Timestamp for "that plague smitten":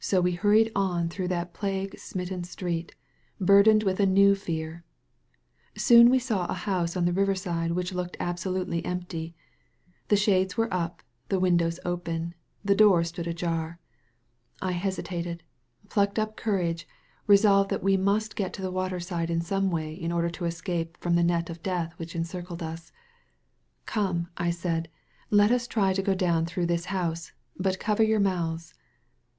1.28-2.44